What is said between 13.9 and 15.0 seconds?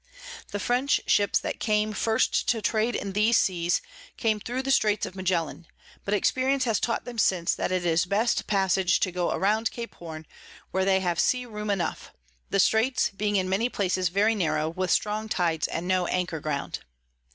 very narrow, with